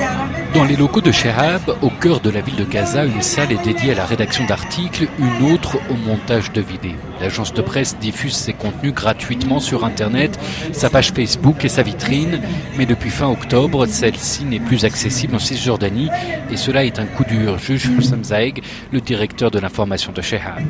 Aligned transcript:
Gracias. 0.00 0.09
Dans 0.54 0.64
les 0.64 0.76
locaux 0.76 1.00
de 1.00 1.12
Shehab, 1.12 1.62
au 1.80 1.90
cœur 1.90 2.20
de 2.20 2.28
la 2.28 2.40
ville 2.40 2.56
de 2.56 2.64
Gaza, 2.64 3.04
une 3.04 3.22
salle 3.22 3.52
est 3.52 3.64
dédiée 3.64 3.92
à 3.92 3.94
la 3.94 4.04
rédaction 4.04 4.44
d'articles, 4.46 5.08
une 5.18 5.52
autre 5.52 5.78
au 5.88 5.94
montage 5.94 6.52
de 6.52 6.60
vidéos. 6.60 6.98
L'agence 7.20 7.54
de 7.54 7.62
presse 7.62 7.96
diffuse 7.98 8.34
ses 8.34 8.52
contenus 8.52 8.94
gratuitement 8.94 9.60
sur 9.60 9.84
Internet, 9.84 10.38
sa 10.72 10.90
page 10.90 11.12
Facebook 11.12 11.64
et 11.64 11.68
sa 11.68 11.82
vitrine, 11.82 12.40
mais 12.76 12.86
depuis 12.86 13.10
fin 13.10 13.28
octobre, 13.28 13.86
celle-ci 13.86 14.44
n'est 14.44 14.58
plus 14.58 14.84
accessible 14.84 15.34
en 15.34 15.38
Cisjordanie 15.38 16.08
et 16.50 16.56
cela 16.56 16.84
est 16.84 16.98
un 16.98 17.06
coup 17.06 17.24
dur, 17.24 17.58
juge 17.58 17.86
Hussam 17.86 18.24
Zaeg, 18.24 18.62
le 18.90 19.00
directeur 19.00 19.50
de 19.50 19.58
l'information 19.58 20.12
de 20.12 20.20
Shehab. 20.20 20.62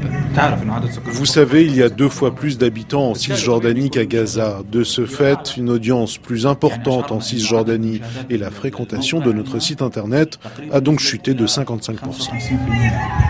Vous 1.06 1.26
savez, 1.26 1.64
il 1.64 1.74
y 1.74 1.82
a 1.82 1.88
deux 1.88 2.08
fois 2.08 2.34
plus 2.34 2.58
d'habitants 2.58 3.10
en 3.10 3.14
Cisjordanie 3.14 3.90
qu'à 3.90 4.04
Gaza. 4.04 4.62
De 4.70 4.84
ce 4.84 5.06
fait, 5.06 5.56
une 5.56 5.70
audience 5.70 6.18
plus 6.18 6.46
importante 6.46 7.12
en 7.12 7.20
Cisjordanie 7.20 8.00
et 8.28 8.36
la 8.36 8.50
fréquentation 8.50 9.20
de 9.20 9.30
notre 9.40 9.58
site 9.58 9.82
internet 9.82 10.38
a 10.72 10.80
donc 10.80 11.00
chuté 11.00 11.34
de 11.34 11.46
55%. 11.46 13.29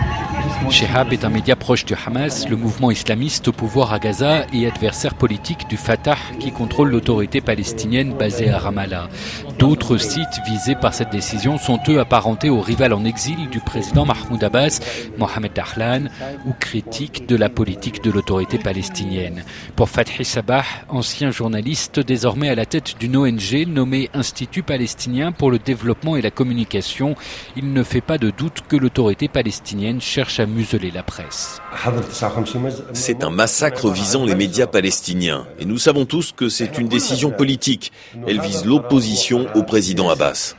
Shehab 0.69 1.11
est 1.11 1.25
un 1.25 1.29
média 1.29 1.55
proche 1.55 1.85
du 1.85 1.93
Hamas, 1.93 2.47
le 2.47 2.55
mouvement 2.55 2.91
islamiste 2.91 3.49
au 3.49 3.51
pouvoir 3.51 3.93
à 3.93 3.99
Gaza 3.99 4.45
et 4.53 4.67
adversaire 4.67 5.15
politique 5.15 5.67
du 5.69 5.77
Fatah 5.77 6.17
qui 6.39 6.51
contrôle 6.51 6.89
l'autorité 6.89 7.41
palestinienne 7.41 8.13
basée 8.13 8.49
à 8.49 8.57
Ramallah. 8.57 9.09
D'autres 9.59 9.97
sites 9.97 10.41
visés 10.45 10.75
par 10.75 10.93
cette 10.93 11.11
décision 11.11 11.57
sont 11.57 11.79
eux 11.87 11.99
apparentés 11.99 12.49
au 12.49 12.61
rival 12.61 12.93
en 12.93 13.05
exil 13.05 13.49
du 13.49 13.59
président 13.59 14.05
Mahmoud 14.05 14.43
Abbas, 14.43 14.79
Mohamed 15.17 15.53
Dahlan, 15.53 16.09
ou 16.45 16.53
critiques 16.59 17.27
de 17.27 17.35
la 17.35 17.49
politique 17.49 18.03
de 18.03 18.11
l'autorité 18.11 18.57
palestinienne. 18.57 19.43
Pour 19.75 19.89
Fathi 19.89 20.25
Sabah, 20.25 20.65
ancien 20.89 21.31
journaliste 21.31 21.99
désormais 21.99 22.49
à 22.49 22.55
la 22.55 22.65
tête 22.65 22.95
d'une 22.99 23.17
ONG 23.17 23.67
nommée 23.67 24.09
Institut 24.13 24.63
palestinien 24.63 25.31
pour 25.31 25.51
le 25.51 25.59
développement 25.59 26.15
et 26.15 26.21
la 26.21 26.31
communication, 26.31 27.15
il 27.55 27.71
ne 27.71 27.83
fait 27.83 28.01
pas 28.01 28.17
de 28.17 28.31
doute 28.31 28.63
que 28.67 28.75
l'autorité 28.75 29.27
palestinienne 29.27 30.01
cherche 30.01 30.39
à 30.41 30.45
museler 30.45 30.91
la 30.91 31.03
presse. 31.03 31.61
C'est 32.93 33.23
un 33.23 33.29
massacre 33.29 33.89
visant 33.89 34.25
les 34.25 34.35
médias 34.35 34.67
palestiniens. 34.67 35.45
Et 35.59 35.65
nous 35.65 35.77
savons 35.77 36.05
tous 36.05 36.31
que 36.31 36.49
c'est 36.49 36.77
une 36.77 36.87
décision 36.87 37.31
politique. 37.31 37.91
Elle 38.27 38.41
vise 38.41 38.65
l'opposition 38.65 39.47
au 39.55 39.63
président 39.63 40.09
Abbas. 40.09 40.55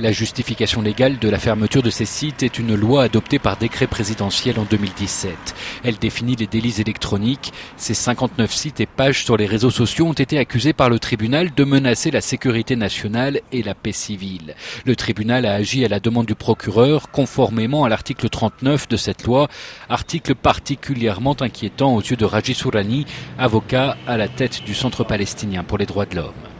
La 0.00 0.10
justification 0.10 0.82
légale 0.82 1.20
de 1.20 1.28
la 1.28 1.38
fermeture 1.38 1.80
de 1.80 1.88
ces 1.88 2.04
sites 2.04 2.42
est 2.42 2.58
une 2.58 2.74
loi 2.74 3.04
adoptée 3.04 3.38
par 3.38 3.56
décret 3.56 3.86
présidentiel 3.86 4.58
en 4.58 4.64
2017. 4.64 5.54
Elle 5.84 5.98
définit 5.98 6.34
les 6.34 6.48
délits 6.48 6.80
électroniques. 6.80 7.52
Ces 7.76 7.94
59 7.94 8.52
sites 8.52 8.80
et 8.80 8.86
pages 8.86 9.24
sur 9.24 9.36
les 9.36 9.46
réseaux 9.46 9.70
sociaux 9.70 10.06
ont 10.06 10.12
été 10.12 10.36
accusés 10.36 10.72
par 10.72 10.90
le 10.90 10.98
tribunal 10.98 11.54
de 11.54 11.62
menacer 11.62 12.10
la 12.10 12.20
sécurité 12.20 12.74
nationale 12.74 13.40
et 13.52 13.62
la 13.62 13.76
paix 13.76 13.92
civile. 13.92 14.56
Le 14.84 14.96
tribunal 14.96 15.46
a 15.46 15.54
agi 15.54 15.84
à 15.84 15.88
la 15.88 16.00
demande 16.00 16.26
du 16.26 16.34
procureur 16.34 17.12
conformément 17.12 17.84
à 17.84 17.88
l'article 17.88 18.28
39 18.28 18.88
de 18.88 18.96
cette 18.96 19.22
loi, 19.22 19.46
article 19.88 20.34
particulièrement 20.34 21.36
inquiétant 21.40 21.94
aux 21.94 22.02
yeux 22.02 22.16
de 22.16 22.24
Raji 22.24 22.54
Sourani, 22.54 23.06
avocat 23.38 23.96
à 24.08 24.16
la 24.16 24.26
tête 24.26 24.64
du 24.64 24.74
Centre 24.74 25.04
palestinien 25.04 25.62
pour 25.62 25.78
les 25.78 25.86
droits 25.86 26.06
de 26.06 26.16
l'homme. 26.16 26.53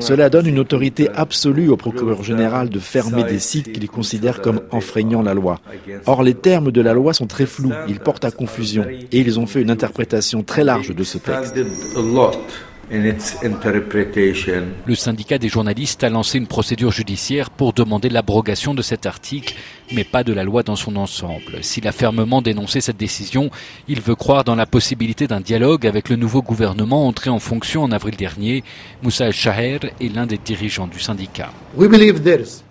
Cela 0.00 0.30
donne 0.30 0.46
une 0.46 0.58
autorité 0.60 1.08
absolue 1.14 1.68
au 1.68 1.76
procureur 1.76 2.22
général 2.22 2.68
de 2.68 2.78
fermer 2.78 3.24
des 3.24 3.40
sites 3.40 3.72
qu'il 3.72 3.88
considère 3.88 4.40
comme 4.40 4.60
enfreignant 4.70 5.22
la 5.22 5.34
loi. 5.34 5.60
Or, 6.06 6.22
les 6.22 6.34
termes 6.34 6.70
de 6.70 6.80
la 6.80 6.94
loi 6.94 7.12
sont 7.12 7.26
très 7.26 7.46
flous, 7.46 7.72
ils 7.88 7.98
portent 7.98 8.24
à 8.24 8.30
confusion 8.30 8.84
et 8.88 9.18
ils 9.18 9.40
ont 9.40 9.46
fait 9.46 9.62
une 9.62 9.70
interprétation 9.70 10.42
très 10.42 10.62
large 10.62 10.94
de 10.94 11.04
ce 11.04 11.18
texte. 11.18 11.56
Le 12.92 14.94
syndicat 14.96 15.38
des 15.38 15.48
journalistes 15.48 16.02
a 16.02 16.10
lancé 16.10 16.38
une 16.38 16.48
procédure 16.48 16.90
judiciaire 16.90 17.50
pour 17.50 17.72
demander 17.72 18.08
l'abrogation 18.08 18.74
de 18.74 18.82
cet 18.82 19.06
article, 19.06 19.54
mais 19.92 20.02
pas 20.02 20.24
de 20.24 20.32
la 20.32 20.42
loi 20.42 20.64
dans 20.64 20.74
son 20.74 20.96
ensemble. 20.96 21.62
S'il 21.62 21.86
a 21.86 21.92
fermement 21.92 22.42
dénoncé 22.42 22.80
cette 22.80 22.96
décision, 22.96 23.48
il 23.86 24.00
veut 24.00 24.16
croire 24.16 24.42
dans 24.42 24.56
la 24.56 24.66
possibilité 24.66 25.28
d'un 25.28 25.40
dialogue 25.40 25.86
avec 25.86 26.08
le 26.08 26.16
nouveau 26.16 26.42
gouvernement 26.42 27.06
entré 27.06 27.30
en 27.30 27.38
fonction 27.38 27.84
en 27.84 27.92
avril 27.92 28.16
dernier. 28.16 28.64
Moussa 29.04 29.26
El-Shaher 29.26 29.78
est 30.00 30.12
l'un 30.12 30.26
des 30.26 30.38
dirigeants 30.38 30.88
du 30.88 30.98
syndicat. 30.98 31.52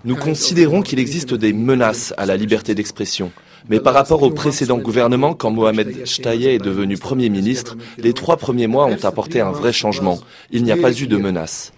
Nous 0.04 0.16
considérons 0.18 0.82
qu'il 0.82 1.00
existe 1.00 1.34
des 1.34 1.54
menaces 1.54 2.14
à 2.18 2.26
la 2.26 2.36
liberté 2.36 2.76
d'expression. 2.76 3.32
Mais 3.68 3.80
par 3.80 3.94
rapport 3.94 4.24
au 4.24 4.30
précédent 4.32 4.78
gouvernement, 4.78 5.34
quand 5.34 5.52
Mohamed 5.52 6.06
Shtaye 6.06 6.48
est 6.48 6.60
devenu 6.60 6.98
Premier 6.98 7.30
ministre, 7.30 7.76
les 7.98 8.14
trois 8.14 8.38
premiers 8.38 8.68
mois 8.68 8.86
ont 8.86 9.04
apporté 9.04 9.42
un 9.42 9.52
vrai 9.52 9.74
changement. 9.74 10.20
Il 10.52 10.64
n'y 10.64 10.72
a 10.72 10.78
pas 10.78 10.92
eu 10.92 11.08
de 11.08 11.18
menace. 11.18 11.74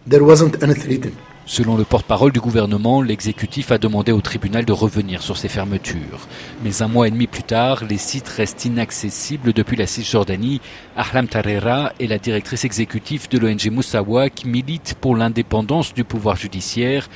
Selon 1.47 1.75
le 1.75 1.83
porte-parole 1.83 2.31
du 2.31 2.39
gouvernement, 2.39 3.01
l'exécutif 3.01 3.71
a 3.71 3.77
demandé 3.77 4.11
au 4.11 4.21
tribunal 4.21 4.63
de 4.63 4.71
revenir 4.71 5.21
sur 5.21 5.37
ces 5.37 5.49
fermetures. 5.49 6.27
Mais 6.63 6.81
un 6.81 6.87
mois 6.87 7.07
et 7.07 7.11
demi 7.11 7.27
plus 7.27 7.43
tard, 7.43 7.83
les 7.89 7.97
sites 7.97 8.29
restent 8.29 8.65
inaccessibles 8.65 9.51
depuis 9.51 9.75
la 9.75 9.87
Cisjordanie. 9.87 10.61
Ahlam 10.95 11.27
Tarera 11.27 11.93
est 11.99 12.07
la 12.07 12.19
directrice 12.19 12.63
exécutive 12.63 13.27
de 13.27 13.39
l'ONG 13.39 13.69
Moussawa 13.71 14.29
qui 14.29 14.47
milite 14.47 14.95
pour 15.01 15.15
l'indépendance 15.15 15.93
du 15.93 16.03
pouvoir 16.03 16.35
judiciaire. 16.35 17.09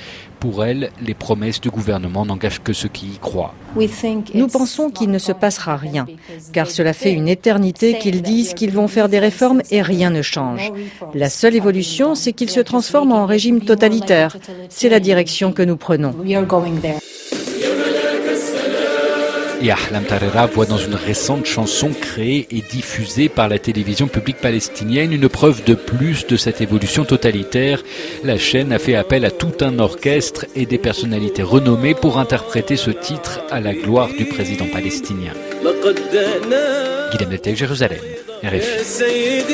Pour 0.46 0.64
elle, 0.64 0.92
les 1.02 1.16
promesses 1.16 1.60
du 1.60 1.72
gouvernement 1.72 2.24
n'engagent 2.24 2.62
que 2.62 2.72
ceux 2.72 2.88
qui 2.88 3.08
y 3.08 3.18
croient. 3.18 3.56
Nous 4.36 4.48
pensons 4.48 4.92
qu'il 4.92 5.10
ne 5.10 5.18
se 5.18 5.32
passera 5.32 5.76
rien, 5.76 6.06
car 6.54 6.70
cela 6.70 6.94
fait 6.94 7.12
une 7.12 7.28
éternité 7.28 7.98
qu'ils 7.98 8.22
disent 8.22 8.54
qu'ils 8.54 8.70
vont 8.70 8.88
faire 8.88 9.10
des 9.10 9.18
réformes 9.18 9.64
et 9.72 9.82
rien 9.82 10.12
ne 10.12 10.22
change. 10.22 10.72
La 11.16 11.32
seule 11.32 11.56
évolution, 11.56 12.14
c'est 12.14 12.32
qu'ils 12.32 12.52
se 12.52 12.60
transforment 12.60 13.14
en 13.14 13.26
régime 13.26 13.62
totalitaire. 13.62 14.38
C'est 14.70 14.90
la 14.90 15.00
direction 15.00 15.52
que 15.52 15.64
nous 15.64 15.78
prenons. 15.78 16.14
Et 19.66 19.72
Ahlam 19.72 20.03
Tarera 20.03 20.46
voit 20.46 20.68
dans 20.68 20.78
une 20.78 20.94
récente 20.94 21.48
chanson 21.48 21.90
créée 21.90 22.46
et 22.52 22.62
diffusée 22.62 23.30
par 23.30 23.50
la 23.50 23.58
télévision 23.58 24.08
publique 24.08 24.38
palestinienne 24.38 25.12
une 25.12 25.28
preuve 25.28 25.64
de 25.64 25.74
plus 25.74 26.28
de 26.28 26.38
cette 26.38 26.62
évolution 26.62 27.03
totalitaire. 27.03 27.81
La 28.24 28.38
chaîne 28.38 28.72
a 28.72 28.78
fait 28.78 28.94
appel 28.94 29.26
à 29.26 29.31
tout 29.31 29.53
un 29.62 29.80
orchestre 29.80 30.46
et 30.56 30.68
des 30.68 30.78
personnalités 30.78 31.42
renommées 31.42 31.96
pour 31.96 32.20
interpréter 32.20 32.76
ce 32.76 32.92
titre 32.92 33.42
à 33.50 33.59
la 33.59 33.74
gloire 33.74 34.09
du 34.16 34.26
président 34.26 34.68
palestinien. 34.68 35.34
Guillaume 37.12 37.56
Jérusalem, 37.56 38.02
RFI. 38.44 39.46